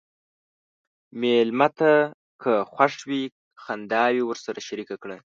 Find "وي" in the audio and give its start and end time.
3.09-3.23